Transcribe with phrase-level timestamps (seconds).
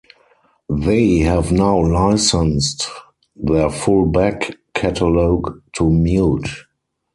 [0.77, 2.87] They have now licensed
[3.35, 6.65] their full back catalogue to Mute.